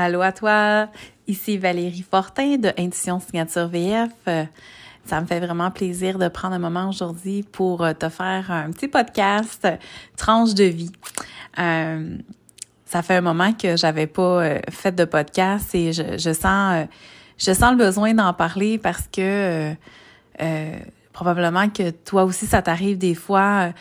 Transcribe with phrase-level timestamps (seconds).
[0.00, 0.86] Allô à toi,
[1.26, 4.12] ici Valérie Fortin de Intuition Signature VF.
[5.04, 8.86] Ça me fait vraiment plaisir de prendre un moment aujourd'hui pour te faire un petit
[8.86, 9.66] podcast
[10.16, 10.92] tranche de vie.
[11.58, 12.16] Euh,
[12.84, 16.84] ça fait un moment que j'avais pas euh, fait de podcast et je, sens euh,
[17.36, 19.74] je sens le besoin d'en parler parce que
[20.40, 20.78] euh,
[21.12, 23.72] probablement que toi aussi ça t'arrive des fois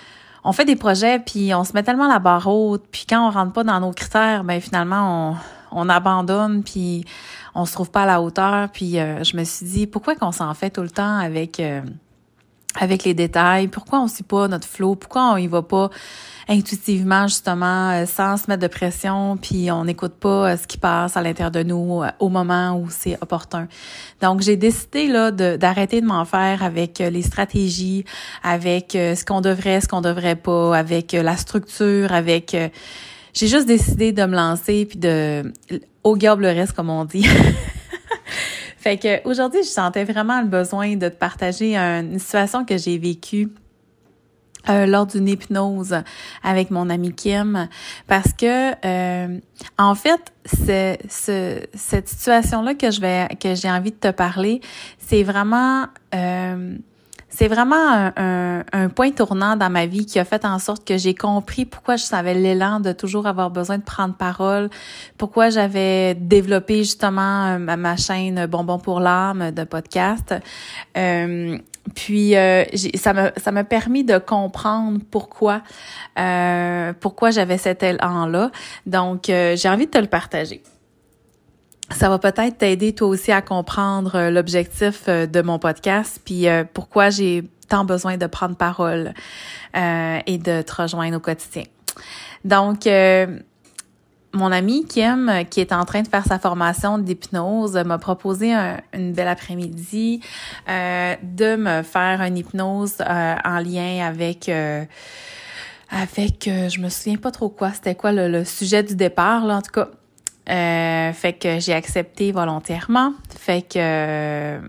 [0.44, 3.30] on fait des projets puis on se met tellement la barre haute puis quand on
[3.30, 7.06] rentre pas dans nos critères ben finalement on on abandonne puis
[7.56, 8.70] on se trouve pas à la hauteur.
[8.70, 11.62] Puis je me suis dit pourquoi qu'on s'en fait tout le temps avec
[12.80, 13.68] avec les détails?
[13.68, 14.96] Pourquoi on suit pas notre flow?
[14.96, 15.90] Pourquoi on y va pas
[16.50, 20.78] intuitivement justement euh, sans se mettre de pression puis on n'écoute pas euh, ce qui
[20.78, 23.68] passe à l'intérieur de nous euh, au moment où c'est opportun?
[24.22, 28.06] Donc j'ai décidé là d'arrêter de, m'en faire avec les stratégies,
[28.44, 32.56] avec ce qu'on devrait, ce qu'on devrait pas, avec la structure, avec
[33.38, 35.54] j'ai juste décidé de me lancer puis de
[36.04, 37.24] au gable le reste comme on dit.
[38.78, 42.98] fait que aujourd'hui, je sentais vraiment le besoin de te partager une situation que j'ai
[42.98, 43.50] vécue
[44.70, 45.96] euh, lors d'une hypnose
[46.44, 47.70] avec mon ami Kim
[48.08, 49.40] parce que euh,
[49.78, 54.60] en fait cette situation là que je vais que j'ai envie de te parler
[54.98, 56.76] c'est vraiment euh,
[57.30, 60.98] c'est vraiment un, un, point tournant dans ma vie qui a fait en sorte que
[60.98, 64.70] j'ai compris pourquoi je savais l'élan de toujours avoir besoin de prendre parole,
[65.18, 70.34] pourquoi j'avais développé justement ma chaîne Bonbon pour l'âme de podcast.
[70.98, 71.58] Euh,
[71.96, 75.62] puis euh, ça m'a ça m'a permis de comprendre pourquoi
[76.20, 78.52] euh, pourquoi j'avais cet élan là.
[78.86, 80.62] Donc euh, j'ai envie de te le partager.
[81.92, 87.44] Ça va peut-être t'aider toi aussi à comprendre l'objectif de mon podcast puis pourquoi j'ai
[87.70, 89.14] tant besoin de prendre parole
[89.74, 91.64] et de te rejoindre au quotidien.
[92.44, 92.88] Donc
[94.38, 98.54] mon ami Kim, qui est en train de faire sa formation d'hypnose, m'a proposé
[98.94, 100.22] une belle après-midi
[100.70, 104.86] euh, de me faire une hypnose euh, en lien avec euh,
[105.90, 109.62] avec je me souviens pas trop quoi, c'était quoi le, sujet du départ là en
[109.62, 109.90] tout cas.
[110.48, 113.14] Fait que j'ai accepté volontairement.
[113.38, 114.60] Fait que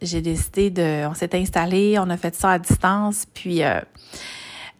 [0.00, 3.62] j'ai décidé de on s'est installé, on a fait ça à distance puis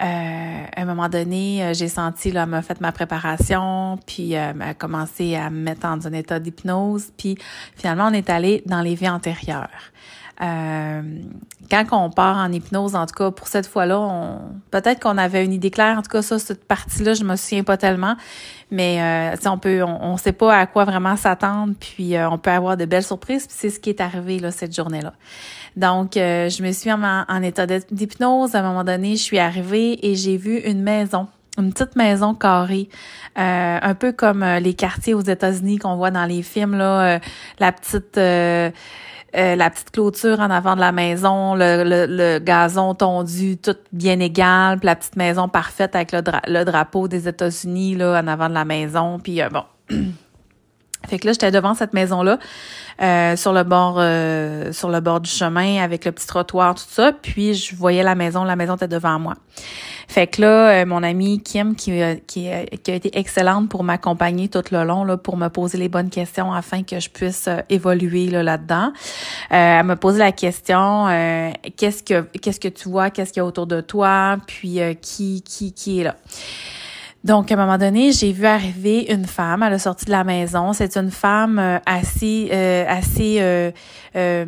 [0.03, 4.53] euh, à un moment donné, euh, j'ai senti, là, m'a fait ma préparation, puis euh,
[4.61, 7.39] a commencé à me mettre dans un état d'hypnose, puis
[7.77, 9.92] finalement, on est allé dans les vies antérieures.
[10.43, 11.03] Euh,
[11.71, 15.45] quand on part en hypnose, en tout cas pour cette fois-là, on, peut-être qu'on avait
[15.45, 15.99] une idée claire.
[15.99, 18.17] En tout cas, ça, cette partie-là, je me souviens pas tellement.
[18.71, 22.77] Mais euh, on peut, on, sait pas à quoi vraiment s'attendre, puis on peut avoir
[22.77, 23.47] de belles surprises.
[23.47, 25.13] Puis c'est ce qui est arrivé là cette journée-là.
[25.77, 28.55] Donc, euh, je me suis en, état d'hypnose.
[28.55, 31.29] À un moment donné, je suis arrivée et j'ai vu une maison
[31.59, 32.89] une petite maison carrée,
[33.39, 37.21] euh, un peu comme euh, les quartiers aux États-Unis qu'on voit dans les films là,
[37.59, 38.19] la petite
[39.33, 44.79] la petite clôture en avant de la maison, le, le, gazon tondu, tout bien égal,
[44.79, 48.55] puis la petite maison parfaite avec le, le drapeau des États-Unis là en avant de
[48.55, 49.65] la maison, puis bon.
[51.09, 52.39] Fait que là, j'étais devant cette maison-là,
[53.01, 56.85] euh, sur le bord euh, sur le bord du chemin, avec le petit trottoir, tout
[56.89, 57.13] ça.
[57.13, 59.35] Puis je voyais la maison, la maison était devant moi.
[60.09, 61.93] Fait que là, euh, mon amie Kim, qui,
[62.27, 62.49] qui,
[62.83, 66.11] qui, a été excellente pour m'accompagner tout le long, là, pour me poser les bonnes
[66.11, 68.93] questions afin que je puisse évoluer là, là-dedans.
[69.51, 71.07] elle m'a posé la question
[71.77, 75.43] qu'est-ce que qu'est-ce que tu vois, qu'est-ce qu'il y a autour de toi, puis qui,
[75.43, 76.17] qui, qui est là.
[77.25, 80.25] Donc, à un moment donné, j'ai vu arriver une femme à la sortie de la
[80.25, 80.73] maison.
[80.73, 83.39] C'est une femme euh, assez, euh, assez
[84.17, 84.45] euh,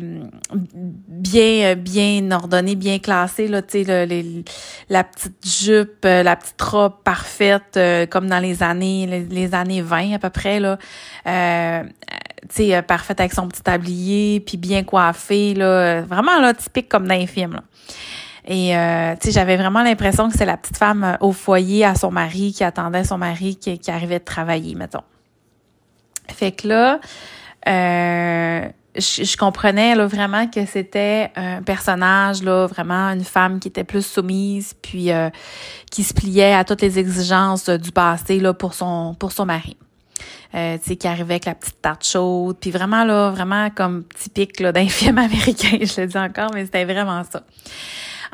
[1.07, 3.47] bien, bien ordonnée, bien classée.
[3.47, 4.43] Là, tu sais,
[4.89, 7.79] la petite jupe, la petite robe parfaite,
[8.09, 10.77] comme dans les années, les, années 20 à peu près là.
[11.23, 11.91] tu
[12.49, 17.15] sais, parfaite avec son petit tablier, puis bien coiffée là, vraiment là typique comme dans
[17.15, 17.53] les films.
[17.53, 17.63] Là.
[18.47, 21.83] Et euh, tu sais, j'avais vraiment l'impression que c'est la petite femme euh, au foyer
[21.83, 25.03] à son mari qui attendait son mari qui, arrivait de travailler, mettons.
[26.29, 26.99] Fait que là,
[27.67, 33.83] euh, je, comprenais là, vraiment que c'était un personnage, là, vraiment une femme qui était
[33.83, 35.29] plus soumise, puis euh,
[35.91, 39.75] qui se pliait à toutes les exigences du passé là, pour son pour son mari.
[40.53, 44.03] Euh, tu sais, qui arrivait avec la petite tarte chaude, puis vraiment là, vraiment comme
[44.15, 47.43] typique d'un film américain, je le dis encore, mais c'était vraiment ça.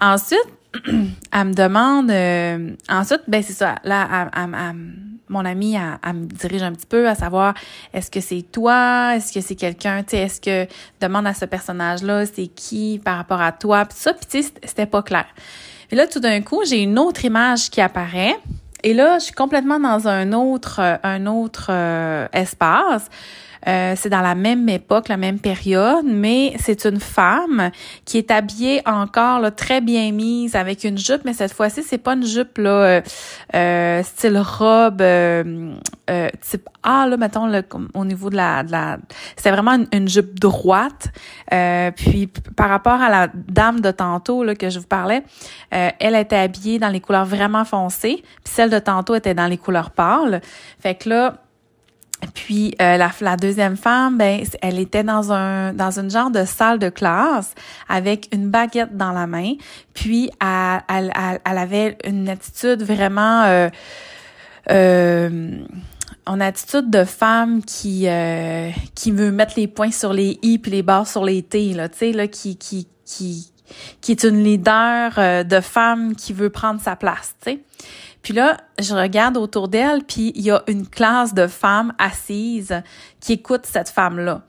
[0.01, 0.47] Ensuite,
[1.31, 4.31] elle me demande, euh, ensuite, ben c'est ça, là,
[5.29, 7.53] mon amie, elle, me dirige un petit peu à savoir,
[7.93, 10.67] est-ce que c'est toi, est-ce que c'est quelqu'un, tu sais, est-ce que,
[10.99, 14.53] demande à ce personnage-là, c'est qui par rapport à toi, puis ça, puis tu sais,
[14.63, 15.27] c'était pas clair.
[15.91, 18.35] Et là, tout d'un coup, j'ai une autre image qui apparaît,
[18.83, 23.07] et là, je suis complètement dans un autre, un autre euh, espace.
[23.67, 27.71] Euh, c'est dans la même époque, la même période, mais c'est une femme
[28.05, 31.97] qui est habillée encore là, très bien mise avec une jupe, mais cette fois-ci, c'est
[31.97, 33.01] pas une jupe là,
[33.55, 35.73] euh, style robe euh,
[36.41, 37.61] type A, là, mettons, là,
[37.93, 38.63] au niveau de la...
[38.63, 38.97] De la
[39.35, 41.09] c'est vraiment une, jupe droite.
[41.95, 45.23] puis par rapport à la dame de tantôt là, que je vous parlais,
[45.69, 49.57] elle était habillée dans les couleurs vraiment foncées, puis celle de tantôt était dans les
[49.57, 50.41] couleurs pâles.
[50.79, 51.35] Fait que là,
[52.33, 56.45] puis euh, la, la, deuxième femme, ben, elle était dans un dans une genre de
[56.45, 57.53] salle de classe
[57.89, 59.53] avec une baguette dans la main.
[59.93, 63.69] Puis elle, elle, elle avait une attitude vraiment euh,
[64.69, 65.57] euh,
[66.27, 70.71] une attitude de femme qui euh, qui veut mettre les points sur les i puis
[70.71, 73.50] les barres sur les t là, tu sais là qui qui qui
[74.01, 77.59] qui est une leader euh, de femme qui veut prendre sa place, tu sais.
[78.21, 82.81] Puis là, je regarde autour d'elle, puis il y a une classe de femmes assises
[83.19, 84.43] qui écoutent cette femme-là.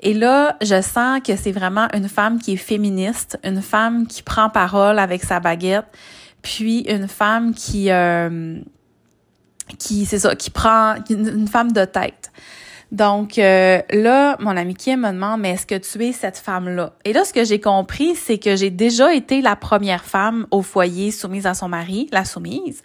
[0.00, 4.22] Et là, je sens que c'est vraiment une femme qui est féministe, une femme qui
[4.22, 5.84] prend parole avec sa baguette,
[6.40, 8.58] puis une femme qui, euh,
[9.78, 12.32] qui c'est ça, qui prend une, femme de tête.
[12.92, 16.92] Donc euh, là, mon ami Kim me demande, mais est-ce que tu es cette femme-là?
[17.04, 20.62] Et là, ce que j'ai compris, c'est que j'ai déjà été la première femme au
[20.62, 22.82] foyer soumise à son mari, la soumise.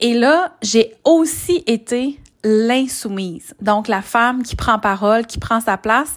[0.00, 3.54] Et là, j'ai aussi été l'insoumise.
[3.60, 6.16] Donc, la femme qui prend parole, qui prend sa place.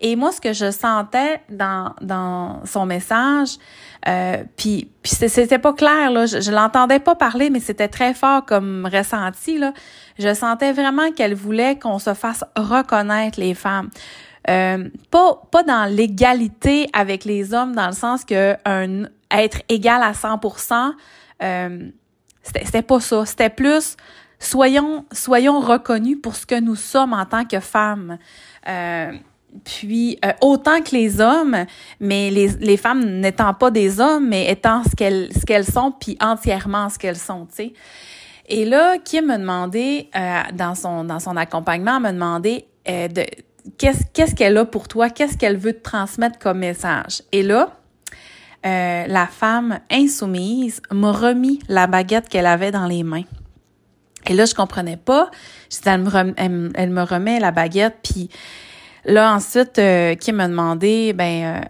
[0.00, 3.58] Et moi, ce que je sentais dans, dans son message,
[4.08, 8.12] euh, puis, puis c'était pas clair, là, je, je l'entendais pas parler, mais c'était très
[8.12, 9.58] fort comme ressenti.
[9.58, 9.72] Là.
[10.18, 13.90] Je sentais vraiment qu'elle voulait qu'on se fasse reconnaître les femmes.
[14.48, 20.02] Euh, pas, pas dans l'égalité avec les hommes, dans le sens que un, être égal
[20.02, 20.40] à 100
[21.42, 21.90] euh,
[22.42, 23.26] c'était pas ça.
[23.26, 23.96] C'était plus
[24.38, 28.18] soyons, soyons reconnus pour ce que nous sommes en tant que femmes.
[28.68, 29.12] Euh,
[29.64, 31.56] puis euh, autant que les hommes,
[32.00, 35.92] mais les, les femmes n'étant pas des hommes, mais étant ce qu'elles ce qu'elles sont,
[35.92, 37.72] puis entièrement ce qu'elles sont, tu sais.
[38.48, 43.24] Et là, Kim me demandé euh, dans son dans son accompagnement, me demandé euh, de
[43.76, 47.22] qu'est-ce qu'est-ce qu'elle a pour toi, qu'est-ce qu'elle veut te transmettre comme message?
[47.32, 47.70] Et là,
[48.66, 53.24] euh, la femme insoumise m'a remis la baguette qu'elle avait dans les mains.
[54.28, 55.30] Et là, je comprenais pas.
[55.86, 58.28] elle, me elle, me remet la baguette, puis
[59.04, 61.62] là, ensuite, euh, qui m'a demandé, ben,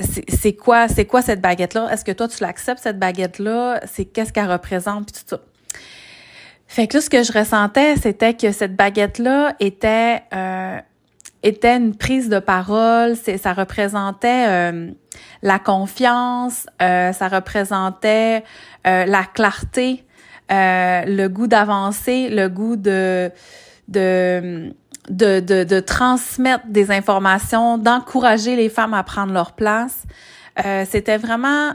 [0.00, 1.92] euh, c'est quoi, c'est quoi cette baguette-là?
[1.92, 3.80] Est-ce que toi, tu l'acceptes, cette baguette-là?
[3.86, 5.40] C'est qu'est-ce qu'elle représente, puis tout ça.
[6.66, 10.78] Fait que là, ce que je ressentais, c'était que cette baguette-là était euh,
[11.42, 14.90] était une prise de parole, ça représentait euh,
[15.42, 18.44] la confiance, euh, ça représentait
[18.86, 20.04] euh, la clarté,
[20.52, 23.30] le goût d'avancer, le goût de
[23.88, 24.72] de,
[25.08, 30.04] de de, transmettre des informations, d'encourager les femmes à prendre leur place.
[30.86, 31.72] c'était vraiment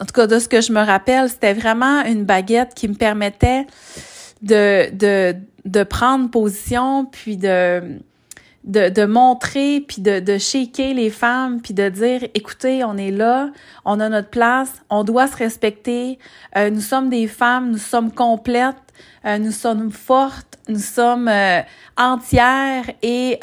[0.00, 2.94] en tout cas de ce que je me rappelle, c'était vraiment une baguette qui me
[2.94, 3.66] permettait
[4.42, 8.00] de de de prendre position puis de
[8.64, 13.10] de, de montrer puis de, de shaker les femmes puis de dire écoutez on est
[13.10, 13.50] là
[13.84, 16.18] on a notre place on doit se respecter
[16.56, 18.76] euh, nous sommes des femmes nous sommes complètes
[19.26, 21.60] euh, nous sommes fortes nous sommes euh,
[21.96, 23.38] entières et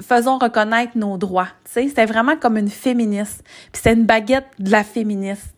[0.00, 4.46] faisons reconnaître nos droits tu sais c'était vraiment comme une féministe puis c'était une baguette
[4.58, 5.54] de la féministe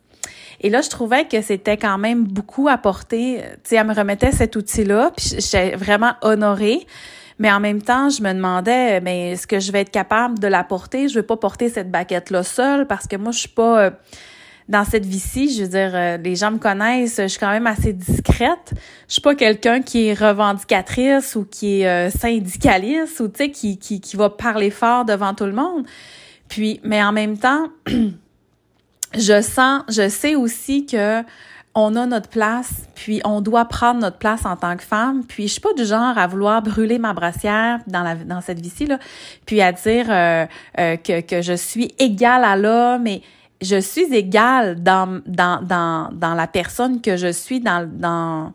[0.65, 3.41] et là, je trouvais que c'était quand même beaucoup apporté.
[3.41, 6.87] Tu sais, elle me remettait cet outil-là, puis j'étais vraiment honorée.
[7.39, 10.47] Mais en même temps, je me demandais, mais est-ce que je vais être capable de
[10.47, 11.07] la porter?
[11.07, 13.91] Je veux pas porter cette baguette-là seule parce que moi, je suis pas euh,
[14.69, 15.53] dans cette vie-ci.
[15.55, 18.73] Je veux dire, euh, les gens me connaissent, je suis quand même assez discrète.
[19.07, 23.51] Je suis pas quelqu'un qui est revendicatrice ou qui est euh, syndicaliste ou, tu sais,
[23.51, 25.85] qui, qui, qui va parler fort devant tout le monde.
[26.49, 27.69] Puis, mais en même temps,
[29.17, 31.23] je sens, je sais aussi que
[31.75, 35.23] on a notre place, puis on doit prendre notre place en tant que femme.
[35.27, 38.59] Puis je suis pas du genre à vouloir brûler ma brassière dans la dans cette
[38.59, 38.99] vie-ci là,
[39.45, 40.45] puis à dire euh,
[40.79, 43.21] euh, que que je suis égale à l'homme mais
[43.61, 48.51] je suis égale dans dans dans dans la personne que je suis dans dans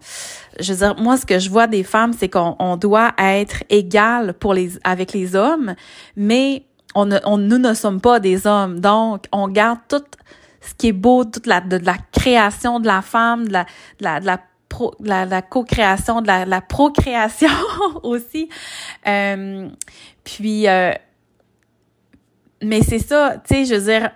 [0.60, 3.64] je veux dire moi ce que je vois des femmes c'est qu'on on doit être
[3.70, 5.74] égal pour les avec les hommes
[6.16, 10.04] mais on, on nous ne sommes pas des hommes donc on garde tout
[10.60, 13.64] ce qui est beau, toute la, de, la création de la femme, de la,
[14.00, 17.48] de la, de la la co-création, de la, la procréation
[18.02, 18.48] aussi.
[19.06, 19.68] Euh,
[20.24, 20.92] puis, euh,
[22.62, 24.10] mais c'est ça, tu sais, je veux dire,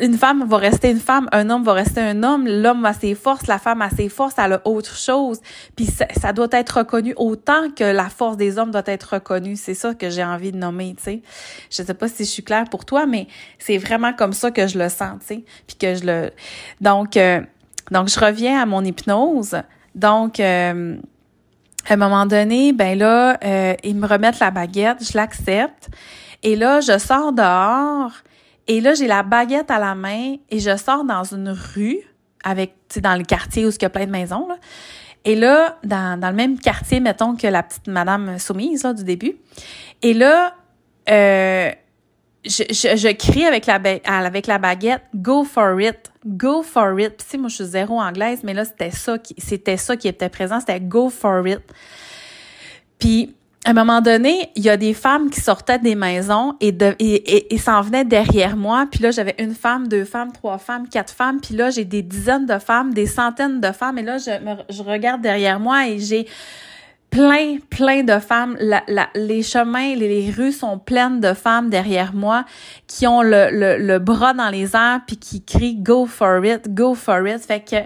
[0.00, 3.14] une femme va rester une femme, un homme va rester un homme, l'homme a ses
[3.14, 5.40] forces, la femme a ses forces, elle a autre chose.
[5.76, 9.56] Puis ça, doit être reconnu autant que la force des hommes doit être reconnue.
[9.56, 11.22] C'est ça que j'ai envie de nommer, tu sais.
[11.70, 13.26] Je sais pas si je suis claire pour toi, mais
[13.58, 15.44] c'est vraiment comme ça que je le sens, tu sais.
[15.66, 16.30] Puis que je le...
[16.80, 17.40] Donc, euh,
[17.90, 19.56] donc je reviens à mon hypnose.
[19.94, 20.40] Donc...
[20.40, 20.96] Euh,
[21.90, 25.88] à un moment donné, ben là, euh, ils me remettent la baguette, je l'accepte.
[26.42, 28.12] Et là, je sors dehors
[28.68, 32.00] et là, j'ai la baguette à la main et je sors dans une rue
[32.44, 34.56] avec, tu sais, dans le quartier où il y a plein de maisons, là.
[35.24, 39.04] Et là, dans, dans le même quartier, mettons, que la petite madame soumise, là, du
[39.04, 39.36] début.
[40.00, 40.54] Et là,
[41.10, 41.70] euh,
[42.44, 47.24] je, je, crie avec la, avec la baguette, go for it, go for it.
[47.28, 50.28] Puis, moi, je suis zéro anglaise, mais là, c'était ça qui, c'était ça qui était
[50.28, 51.62] présent, c'était go for it.
[52.98, 53.34] Puis,
[53.68, 56.96] à un moment donné, il y a des femmes qui sortaient des maisons et, de,
[57.58, 58.86] s'en venaient derrière moi.
[58.90, 61.38] Puis là, j'avais une femme, deux femmes, trois femmes, quatre femmes.
[61.38, 63.98] Puis là, j'ai des dizaines de femmes, des centaines de femmes.
[63.98, 66.26] Et là, je, regarde derrière moi et j'ai
[67.10, 68.56] plein, plein de femmes.
[69.14, 72.46] Les chemins, les, rues sont pleines de femmes derrière moi
[72.86, 77.28] qui ont le, bras dans les airs puis qui crient «Go for it, go for
[77.28, 77.44] it».
[77.46, 77.76] Fait que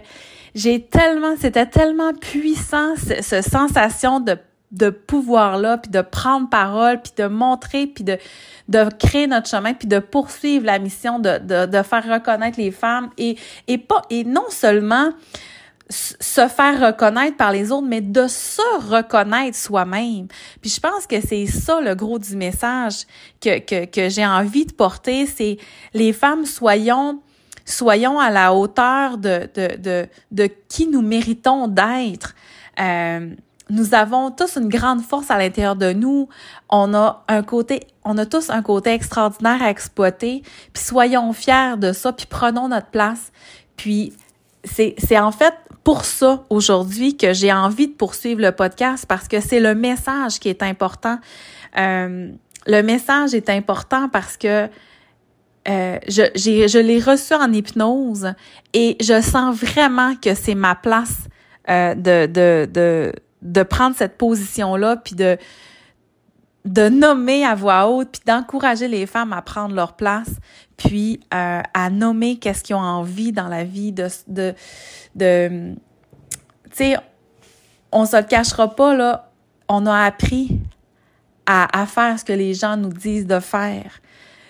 [0.55, 4.37] j'ai tellement, c'était tellement puissant, cette sensation de
[4.73, 8.19] de pouvoir-là, puis de prendre parole, puis de montrer, puis de,
[8.69, 12.71] de créer notre chemin, puis de poursuivre la mission de, de, de faire reconnaître les
[12.71, 13.37] femmes et,
[13.69, 15.11] et pas et non seulement
[15.93, 20.27] se faire reconnaître par les autres, mais de se reconnaître soi-même.
[20.63, 23.05] Puis je pense que c'est ça le gros du message
[23.43, 25.59] que, que, que j'ai envie de porter, c'est
[25.93, 27.21] les femmes soyons
[27.65, 32.35] soyons à la hauteur de, de, de, de qui nous méritons d'être.
[32.81, 33.35] Euh,
[33.73, 36.29] nous avons tous une grande force à l'intérieur de nous.
[36.69, 40.43] On a un côté, on a tous un côté extraordinaire à exploiter.
[40.75, 43.33] Puis soyons fiers de ça, puis prenons notre place.
[43.79, 44.13] Puis
[44.63, 49.41] c'est, en fait pour ça aujourd'hui que j'ai envie de poursuivre le podcast parce que
[49.41, 51.19] c'est le message qui est important.
[51.79, 52.31] Euh,
[52.67, 54.69] le message est important parce que
[55.69, 58.35] euh, je, je l'ai reçu en hypnose
[58.75, 61.27] et je sens vraiment que c'est ma place
[61.71, 63.13] euh, de, de,
[63.43, 65.37] de prendre cette position-là, puis de,
[66.65, 70.31] de nommer à voix haute, puis d'encourager les femmes à prendre leur place,
[70.77, 74.55] puis euh, à nommer qu'est-ce qu'ils ont envie dans la vie, de, de,
[75.15, 75.75] de
[76.71, 76.97] tu sais,
[77.91, 79.31] on se le cachera pas, là,
[79.69, 80.61] on a appris
[81.47, 84.01] à, à faire ce que les gens nous disent de faire,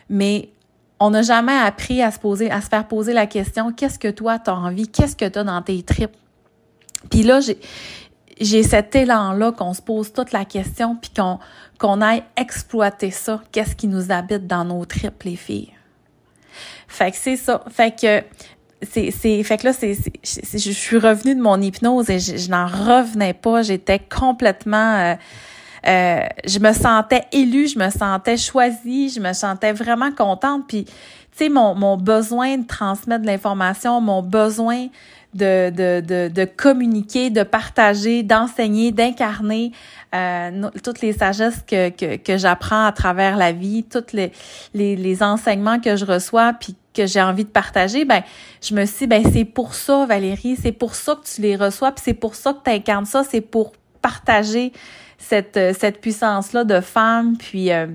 [0.09, 0.51] mais
[1.01, 4.09] on n'a jamais appris à se poser, à se faire poser la question, qu'est-ce que
[4.09, 6.17] toi t'as envie, qu'est-ce que t'as dans tes tripes?
[7.11, 7.41] Puis là,
[8.41, 11.39] j'ai, cet élan-là qu'on se pose toute la question puis qu'on
[11.79, 13.43] qu'on aille exploiter ça.
[13.51, 15.73] Qu'est-ce qui nous habite dans nos tripes, les filles?
[16.87, 17.65] Fait que c'est ça.
[17.71, 18.23] Fait que
[18.83, 22.67] c'est c'est fait que là c'est je suis revenue de mon hypnose et je, n'en
[22.67, 25.15] revenais pas j'étais complètement euh,
[25.87, 30.85] euh, je me sentais élue je me sentais choisie je me sentais vraiment contente puis
[31.37, 34.89] tu sais mon mon besoin de transmettre de l'information mon besoin
[35.35, 39.73] de, de, de, de communiquer, de partager, d'enseigner, d'incarner
[40.15, 44.33] euh, toutes les sagesses que, que, que j'apprends à travers la vie, tous les,
[44.75, 48.23] les, les enseignements que je reçois, puis que j'ai envie de partager, ben
[48.61, 51.93] je me suis ben c'est pour ça, Valérie, c'est pour ça que tu les reçois,
[51.93, 53.73] puis c'est pour ça que tu incarnes ça, c'est pour
[54.03, 54.73] partager
[55.17, 57.73] cette, cette puissance-là de femme, puis...
[57.73, 57.87] Euh,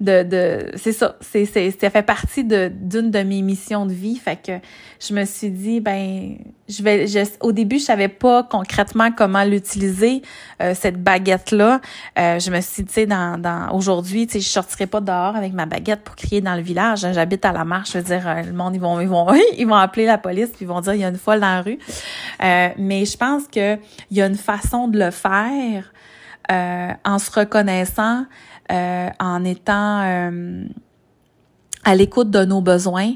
[0.00, 3.92] de, de c'est ça, c'est, c'est, ça fait partie de, d'une de mes missions de
[3.92, 4.16] vie.
[4.16, 4.52] Fait que
[4.98, 6.38] je me suis dit, ben,
[6.68, 10.22] je vais, je, au début, je savais pas concrètement comment l'utiliser,
[10.62, 11.80] euh, cette baguette-là.
[12.18, 15.00] Euh, je me suis dit, tu sais, dans, dans, aujourd'hui, tu sais, je sortirai pas
[15.00, 17.00] dehors avec ma baguette pour crier dans le village.
[17.12, 19.26] J'habite à la marche, je veux dire, euh, le monde, ils vont, ils vont,
[19.58, 21.54] ils vont appeler la police puis ils vont dire, il y a une folle dans
[21.54, 21.78] la rue.
[22.40, 23.76] mais je pense que
[24.10, 25.92] il y a une façon de le faire
[26.48, 28.24] en se reconnaissant,
[28.70, 30.64] euh, en étant euh,
[31.84, 33.14] à l'écoute de nos besoins.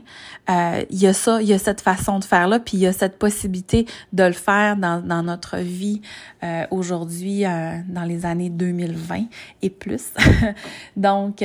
[0.50, 2.80] Euh, il y a ça, il y a cette façon de faire là, puis il
[2.80, 6.00] y a cette possibilité de le faire dans, dans notre vie
[6.42, 9.24] euh, aujourd'hui, euh, dans les années 2020
[9.62, 10.12] et plus.
[10.96, 11.44] Donc,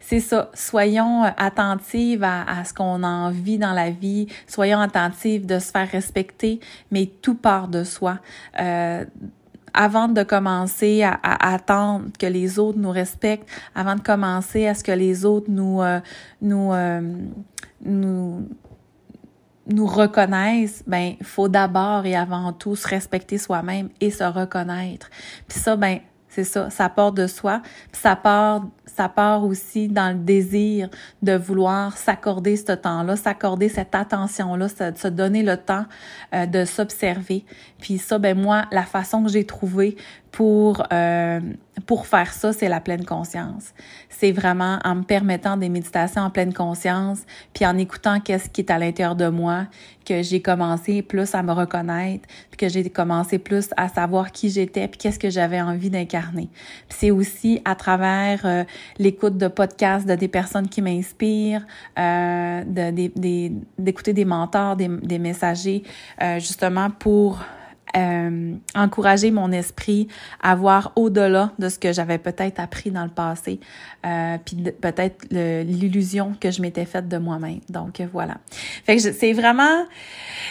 [0.00, 0.50] c'est ça.
[0.54, 4.26] Soyons attentives à, à ce qu'on a envie dans la vie.
[4.46, 6.60] Soyons attentives de se faire respecter,
[6.90, 8.18] mais tout part de soi.
[8.60, 9.04] Euh,
[9.74, 14.84] avant de commencer à, attendre que les autres nous respectent, avant de commencer à ce
[14.84, 16.00] que les autres nous euh,
[16.42, 17.00] nous, euh,
[17.84, 18.48] nous
[19.70, 25.10] nous reconnaissent, ben faut d'abord et avant tout se respecter soi-même et se reconnaître.
[25.46, 29.88] Puis ça ben c'est ça, ça part de soi, puis ça part ça part aussi
[29.88, 30.88] dans le désir
[31.22, 35.84] de vouloir s'accorder ce temps-là, s'accorder cette attention-là, se, donner le temps
[36.34, 37.44] euh, de s'observer.
[37.80, 39.96] Puis ça, ben moi, la façon que j'ai trouvée
[40.30, 41.40] pour euh,
[41.86, 43.72] pour faire ça, c'est la pleine conscience.
[44.08, 47.20] C'est vraiment en me permettant des méditations en pleine conscience,
[47.54, 49.66] puis en écoutant qu'est-ce qui est à l'intérieur de moi,
[50.04, 54.50] que j'ai commencé plus à me reconnaître, puis que j'ai commencé plus à savoir qui
[54.50, 56.48] j'étais, puis qu'est-ce que j'avais envie d'incarner.
[56.88, 58.64] Puis c'est aussi à travers euh,
[58.98, 61.66] l'écoute de podcasts de des personnes qui m'inspirent,
[61.98, 62.62] euh,
[63.78, 65.82] d'écouter des, mentors, des, des messagers,
[66.22, 67.40] euh, justement pour
[67.96, 70.08] euh, encourager mon esprit
[70.42, 73.60] à voir au-delà de ce que j'avais peut-être appris dans le passé,
[74.06, 77.60] euh, puis peut-être l'illusion que je m'étais faite de moi-même.
[77.68, 78.36] Donc voilà.
[78.84, 79.84] Fait que c'est vraiment,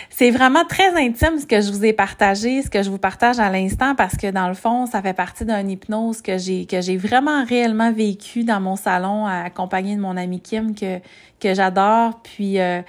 [0.09, 3.39] c'est vraiment très intime ce que je vous ai partagé, ce que je vous partage
[3.39, 6.81] à l'instant, parce que dans le fond, ça fait partie d'un hypnose que j'ai que
[6.81, 10.99] j'ai vraiment réellement vécu dans mon salon, accompagné de mon ami Kim que
[11.39, 12.81] que j'adore, puis euh,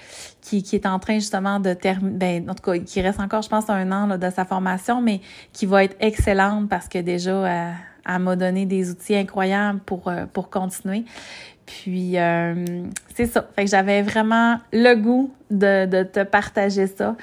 [0.48, 3.42] qui, qui est en train justement de terminer, ben, en tout cas, qui reste encore,
[3.42, 5.20] je pense, un an là, de sa formation, mais
[5.52, 7.72] qui va être excellente parce que déjà, euh,
[8.06, 11.04] elle m'a donné des outils incroyables pour, euh, pour continuer.
[11.66, 12.12] Puis,
[13.14, 13.46] c'est ça.
[13.54, 17.14] Fait que j'avais vraiment le goût de, de te partager ça.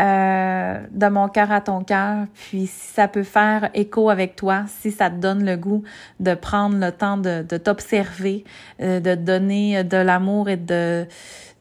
[0.00, 2.24] Euh, de mon cœur à ton cœur.
[2.34, 5.84] Puis si ça peut faire écho avec toi, si ça te donne le goût
[6.18, 8.42] de prendre le temps de, de t'observer,
[8.80, 11.06] euh, de te donner de l'amour et de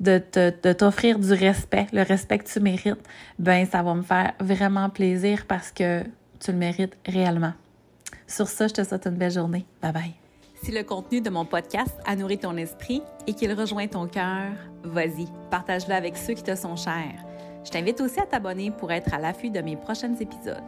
[0.01, 0.21] de,
[0.63, 3.01] de t'offrir du respect, le respect que tu mérites,
[3.39, 6.03] ben ça va me faire vraiment plaisir parce que
[6.39, 7.53] tu le mérites réellement.
[8.27, 9.65] Sur ça, je te souhaite une belle journée.
[9.81, 10.13] Bye bye.
[10.63, 14.51] Si le contenu de mon podcast a nourri ton esprit et qu'il rejoint ton cœur,
[14.83, 17.25] vas-y, partage-le avec ceux qui te sont chers.
[17.63, 20.63] Je t'invite aussi à t'abonner pour être à l'affût de mes prochains épisodes.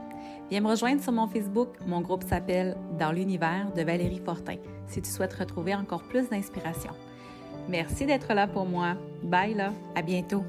[0.49, 1.69] Viens me rejoindre sur mon Facebook.
[1.87, 6.91] Mon groupe s'appelle Dans l'univers de Valérie Fortin si tu souhaites retrouver encore plus d'inspiration.
[7.69, 8.95] Merci d'être là pour moi.
[9.23, 10.43] Bye là, à bientôt.